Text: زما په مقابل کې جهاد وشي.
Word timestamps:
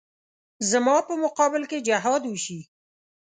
زما 0.69 0.97
په 1.07 1.13
مقابل 1.23 1.63
کې 1.71 1.83
جهاد 1.87 2.23
وشي. 2.27 2.59